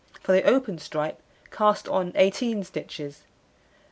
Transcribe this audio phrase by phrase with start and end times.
[0.19, 1.21] For the open stripe
[1.51, 3.21] cast on 18 stitches.